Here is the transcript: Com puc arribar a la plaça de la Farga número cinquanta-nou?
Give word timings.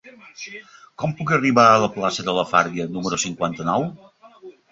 Com 1.01 1.11
puc 1.19 1.33
arribar 1.35 1.65
a 1.73 1.83
la 1.83 1.91
plaça 1.99 2.25
de 2.29 2.35
la 2.39 2.47
Farga 2.53 2.87
número 2.97 3.21
cinquanta-nou? 3.27 3.87